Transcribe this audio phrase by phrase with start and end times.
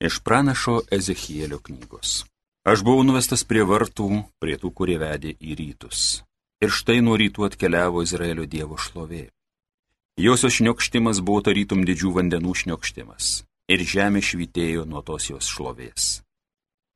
[0.00, 2.24] Iš pranašo Ezechielio knygos.
[2.64, 6.22] Aš buvau nuvestas prie vartų, prie tų, kurie vedė į rytus.
[6.62, 9.24] Ir štai nuo rytų atkeliavo Izraelio Dievo šlovė.
[10.18, 13.42] Josios šniokštimas buvo tarytum didžių vandenų šniokštimas.
[13.74, 16.22] Ir žemė švitėjo nuo tos jos šlovės.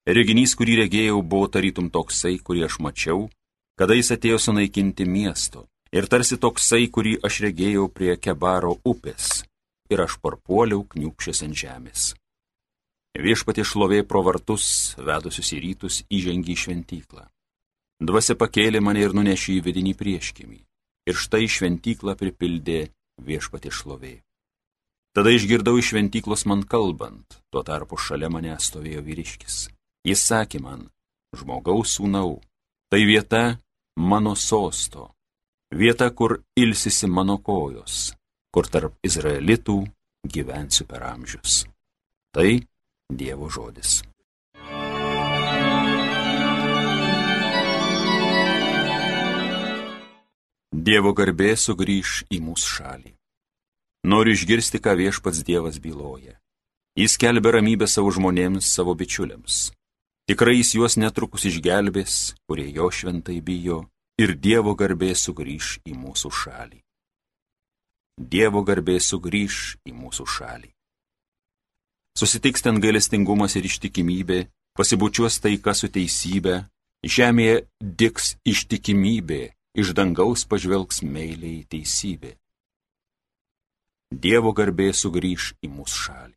[0.07, 3.29] Reginys, kurį regėjau, buvo tarytum toksai, kurį aš mačiau,
[3.75, 5.67] kada jis atėjo sunaikinti miesto.
[5.91, 9.43] Ir tarsi toksai, kurį aš regėjau prie Kebaro upės.
[9.91, 12.13] Ir aš parpuoliau kniupšęs ant žemės.
[13.13, 17.27] Viešpatė šlovė pro vartus, vedusius į rytus, įžengė į šventyklą.
[18.01, 20.61] Dvasia pakėlė mane ir nunešė į vidinį prieškimį.
[21.11, 22.87] Ir štai šventyklą pripildė
[23.21, 24.23] viešpatė šlovė.
[25.13, 29.57] Tada išgirdau iš šventyklos man kalbant, tuo tarpu šalia mane stovėjo vyriškis.
[30.09, 30.87] Jis sakė man,
[31.37, 32.41] žmogaus sūnau,
[32.89, 33.59] tai vieta
[34.01, 35.11] mano sosto,
[35.69, 38.15] vieta, kur ilsisi mano kojos,
[38.55, 39.79] kur tarp izraelitų
[40.25, 41.67] gyvensiu per amžius.
[42.33, 42.49] Tai
[43.13, 44.01] Dievo žodis.
[50.73, 53.13] Dievo garbė sugrįž į mūsų šalį.
[54.09, 56.39] Noriu išgirsti, ką viešpats Dievas byloja.
[56.97, 59.71] Jis kelbė ramybę savo žmonėms, savo bičiuliams.
[60.25, 63.83] Tikrai jis juos netrukus išgelbės, kurie jo šventai bijo,
[64.17, 66.81] ir Dievo garbė sugrįž į mūsų šalį.
[68.17, 70.73] Dievo garbė sugrįž į mūsų šalį.
[72.19, 74.45] Susitiks ten gailestingumas ir ištikimybė,
[74.77, 76.67] pasibučiuos taika su teisybė,
[77.03, 79.43] žemėje diks ištikimybė,
[79.81, 82.37] iš dangaus pažvelgs meiliai teisybė.
[84.13, 86.37] Dievo garbė sugrįž į mūsų šalį.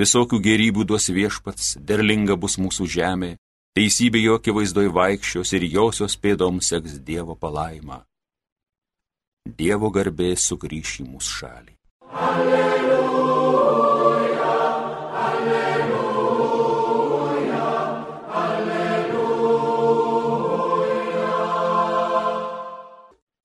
[0.00, 3.30] Visokių gerybių duos viešpats, derlinga bus mūsų žemė,
[3.78, 8.02] teisybė jo akivaizdoj vaikščios ir josios pėdoms seks Dievo palaima.
[9.46, 11.74] Dievo garbė sugrįž į mūsų šalį.
[12.10, 12.79] Alleluja.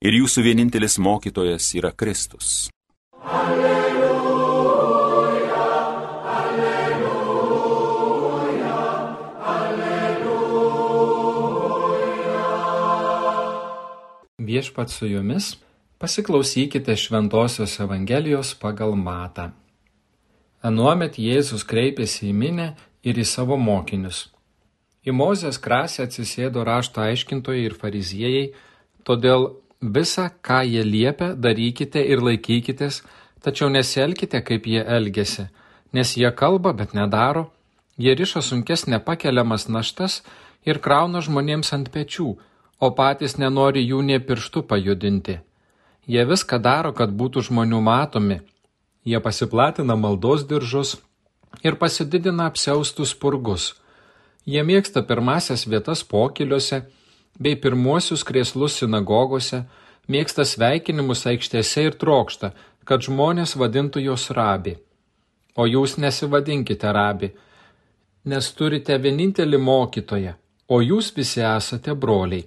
[0.04, 2.68] Ir jūsų vienintelis mokytojas yra Kristus.
[3.24, 4.76] Alleluja,
[6.36, 7.56] alleluja,
[9.56, 10.36] alleluja.
[14.38, 15.56] Viešpat su jumis,
[15.98, 19.50] pasiklausykite Šventojios Evangelijos pagal matą.
[20.62, 22.76] Anuomet Jėzus kreipėsi į minę
[23.06, 24.28] ir į savo mokinius.
[25.06, 28.48] Į Mozės krasę atsisėdo rašto aiškintojai ir fariziejai,
[29.06, 33.02] todėl Visa, ką jie liepia, darykite ir laikykitės,
[33.44, 35.48] tačiau nesielkite, kaip jie elgesi,
[35.92, 37.50] nes jie kalba, bet nedaro,
[37.98, 40.22] jie riša sunkes nepakeliamas naštas
[40.64, 42.36] ir krauna žmonėms ant pečių,
[42.80, 45.40] o patys nenori jų nie pirštų pajudinti.
[46.06, 48.40] Jie viską daro, kad būtų žmonių matomi.
[49.04, 50.96] Jie pasiplatina maldos diržus
[51.62, 53.74] ir pasididina apsiaustus purgus.
[54.46, 56.84] Jie mėgsta pirmasias vietas pokiliuose
[57.38, 59.64] bei pirmuosius krėslus sinagogose,
[60.08, 62.52] mėgsta sveikinimus aikštėse ir trokšta,
[62.84, 64.76] kad žmonės vadintų jos rabi.
[65.56, 67.32] O jūs nesivadinkite rabi,
[68.24, 70.34] nes turite vienintelį mokytoją,
[70.68, 72.44] o jūs visi esate broliai.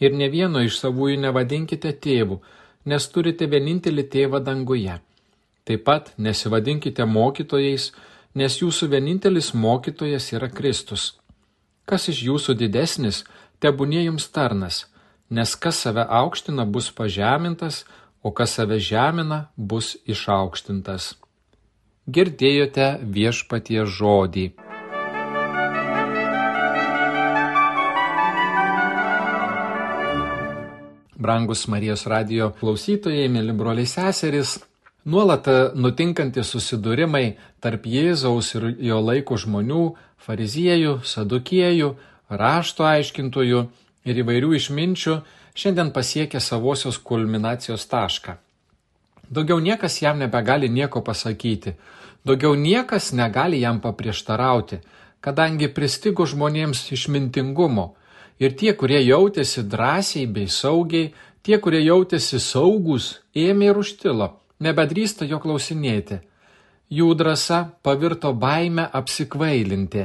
[0.00, 2.40] Ir ne vieno iš savųjų nevadinkite tėvų,
[2.90, 4.96] nes turite vienintelį tėvą danguje.
[5.64, 7.92] Taip pat nesivadinkite mokytojais,
[8.34, 11.14] nes jūsų vienintelis mokytojas yra Kristus.
[11.88, 13.22] Kas iš jūsų didesnis,
[13.60, 14.84] tebūnie jums tarnas,
[15.30, 17.84] nes kas save aukština bus pažemintas,
[18.22, 21.14] o kas save žemina bus išaukštintas.
[22.08, 24.46] Girdėjote viešpatie žodį.
[31.24, 34.58] Brangus Marijos radio klausytojai, mėly broliai seserys,
[35.08, 39.84] nuolat nutinkantis susidūrimai tarp Jėzaus ir jo laiko žmonių,
[40.20, 41.94] fariziejų, sadukiejų,
[42.40, 43.60] rašto aiškintojų
[44.04, 45.18] ir įvairių išminčių
[45.54, 48.36] šiandien pasiekė savosios kulminacijos tašką.
[49.30, 51.74] Daugiau niekas jam nebegali nieko pasakyti,
[52.24, 54.80] daugiau niekas negali jam paprieštarauti,
[55.24, 57.86] kadangi pristigo žmonėms išmintingumo
[58.38, 64.28] ir tie, kurie jautėsi drąsiai bei saugiai, tie, kurie jautėsi saugus, ėmė ir užtilo,
[64.60, 66.20] nebedrįsta jo klausinėti.
[66.92, 70.04] Jų drąsa pavirto baime apsikvailinti.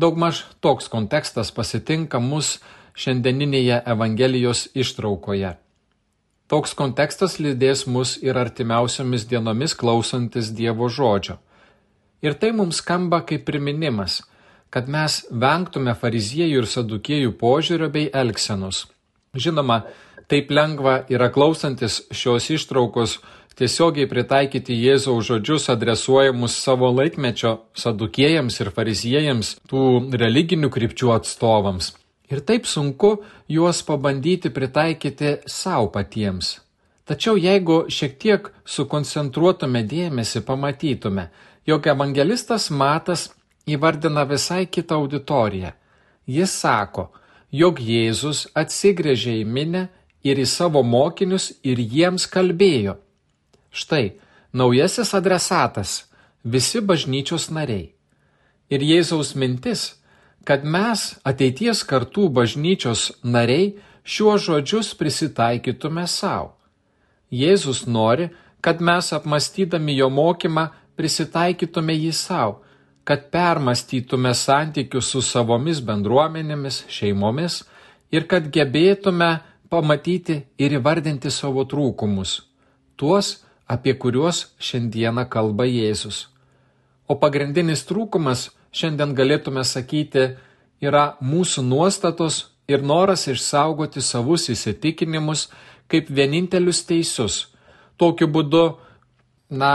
[0.00, 2.58] Daugmaž toks kontekstas pasitinka mus
[2.96, 5.56] šiandieninėje Evangelijos ištraukoje.
[6.48, 11.38] Toks kontekstas lydės mus ir artimiausiomis dienomis klausantis Dievo žodžio.
[12.22, 14.20] Ir tai mums skamba kaip priminimas,
[14.72, 18.86] kad mes vengtume fariziejų ir sadukėjų požiūrio bei elgsenos.
[19.36, 19.82] Žinoma,
[20.28, 23.18] taip lengva yra klausantis šios ištraukos
[23.58, 29.84] tiesiogiai pritaikyti Jėzaus žodžius adresuojamus savo laikmečio sadukėjams ir fariziejams, tų
[30.22, 31.92] religinių krypčių atstovams.
[32.32, 33.18] Ir taip sunku
[33.48, 36.58] juos pabandyti pritaikyti savo patiems.
[37.04, 41.26] Tačiau jeigu šiek tiek sukoncentruotume dėmesį, pamatytume,
[41.66, 43.28] jog evangelistas Matas
[43.66, 45.72] įvardina visai kitą auditoriją.
[46.26, 47.10] Jis sako,
[47.50, 49.88] jog Jėzus atsigrėžė į minę
[50.24, 52.96] ir į savo mokinius ir jiems kalbėjo.
[53.72, 54.12] Štai,
[54.52, 56.04] naujasis adresatas-
[56.52, 57.92] visi bažnyčios nariai.
[58.70, 59.94] Ir Jėzaus mintis,
[60.44, 63.74] kad mes ateities kartų bažnyčios nariai
[64.04, 66.52] šiuos žodžius prisitaikytume savo.
[67.32, 68.30] Jėzus nori,
[68.60, 72.62] kad mes apmastydami jo mokymą prisitaikytume jį savo
[73.04, 77.62] kad permastytume santykius su savomis bendruomenėmis, šeimomis
[78.14, 79.30] ir kad gebėtume
[79.72, 82.36] pamatyti ir įvardinti savo trūkumus,
[82.96, 86.28] tuos, apie kuriuos šiandieną kalba Jėzus.
[87.08, 90.32] O pagrindinis trūkumas, šiandien galėtume sakyti,
[90.80, 95.48] yra mūsų nuostatos ir noras išsaugoti savus įsitikinimus
[95.90, 97.36] kaip vienintelius teisius.
[98.00, 98.62] Tokiu būdu
[99.52, 99.72] na,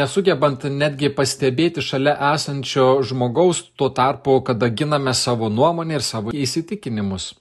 [0.00, 7.34] nesugebant netgi pastebėti šalia esančio žmogaus tuo tarpu, kada giname savo nuomonę ir savo įsitikinimus.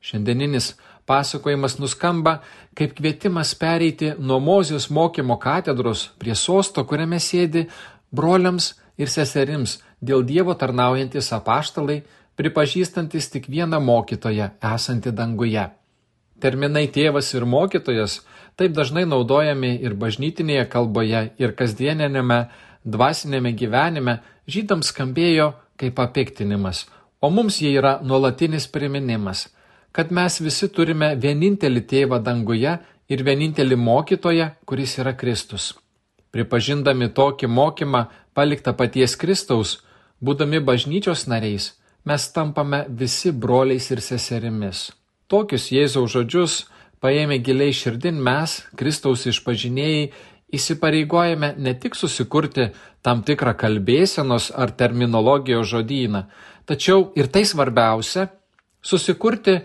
[0.00, 0.74] Šiandieninis
[1.06, 2.40] pasakojimas nuskamba
[2.76, 7.66] kaip kvietimas pereiti nuo Mozijos mokymo katedros prie sosto, kuriame sėdi
[8.12, 12.02] broliams ir seserims dėl Dievo tarnaujantis apaštalai,
[12.36, 15.64] pripažįstantis tik vieną mokytoją esantį danguje.
[16.40, 18.20] Terminai tėvas ir mokytojas
[18.60, 22.40] taip dažnai naudojami ir bažnytinėje kalboje, ir kasdienėme
[22.84, 26.86] dvasinėme gyvenime, žydams skambėjo kaip papiktinimas,
[27.20, 29.48] o mums jie yra nuolatinis priminimas,
[29.96, 32.74] kad mes visi turime vienintelį tėvą danguje
[33.08, 35.70] ir vienintelį mokytoją, kuris yra Kristus.
[36.36, 38.02] Pripažindami tokį mokymą
[38.36, 39.70] paliktą paties Kristaus,
[40.20, 41.70] būdami bažnyčios nariais,
[42.04, 44.90] mes tampame visi broliais ir seserimis.
[45.32, 46.56] Tokius Jėzaus žodžius
[47.00, 50.10] paėmę giliai širdin mes, Kristaus išpažinėjai,
[50.52, 52.66] įsipareigojame ne tik susikurti
[53.00, 56.26] tam tikrą kalbėsenos ar terminologijos žodyną,
[56.68, 58.28] tačiau ir tai svarbiausia-
[58.92, 59.56] susikurti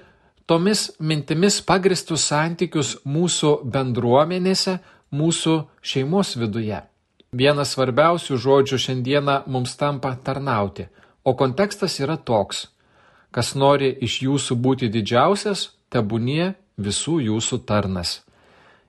[0.51, 4.73] tomis mintimis pagristus santykius mūsų bendruomenėse,
[5.15, 6.81] mūsų šeimos viduje.
[7.31, 10.89] Vienas svarbiausių žodžių šiandieną mums tampa tarnauti,
[11.23, 12.65] o kontekstas yra toks.
[13.31, 18.11] Kas nori iš jūsų būti didžiausias, tebūnie visų jūsų tarnas.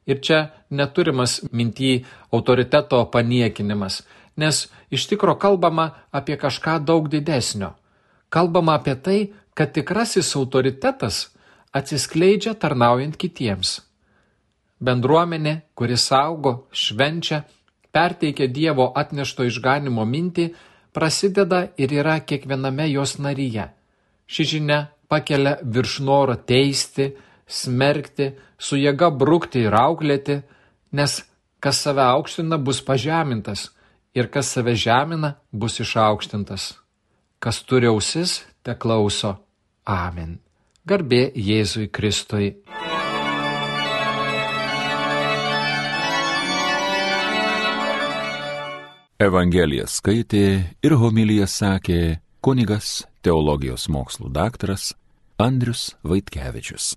[0.02, 2.00] Ir čia neturimas minty
[2.34, 4.00] autoriteto paniekinimas,
[4.34, 7.70] nes iš tikro kalbama apie kažką daug didesnio.
[8.34, 9.20] Kalbama apie tai,
[9.54, 11.28] kad tikrasis autoritetas
[11.72, 13.80] atsiskleidžia tarnaujant kitiems.
[14.82, 17.44] Bendruomenė, kuris augo, švenčia,
[17.94, 20.48] perteikia Dievo atnešto išganimo mintį,
[20.92, 23.69] prasideda ir yra kiekviename jos naryje.
[24.26, 27.12] Ši žinia pakelia virš noro teisti,
[27.46, 30.40] smerkti, su jėga brukti ir auklėti,
[30.98, 31.19] nes
[31.62, 33.70] kas save aukština bus pažemintas
[34.14, 36.72] ir kas save žemina bus išaukštintas.
[37.42, 39.36] Kas turi ausis, te klauso.
[39.84, 40.41] Amen.
[40.82, 42.49] Garbė Jėzui Kristui.
[49.23, 50.43] Evangeliją skaitė
[50.82, 52.01] ir homiliją sakė
[52.43, 54.91] kunigas teologijos mokslų daktaras
[55.39, 56.96] Andrius Vaitkevičius.